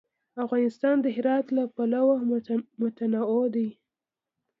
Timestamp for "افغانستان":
0.43-0.95